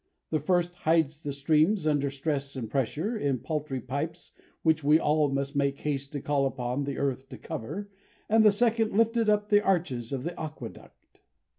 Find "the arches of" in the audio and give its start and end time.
9.49-10.23